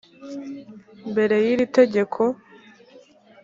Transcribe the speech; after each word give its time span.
mbere 1.11 1.35
y 1.45 1.47
iri 1.53 1.65
tegeko 1.77 2.21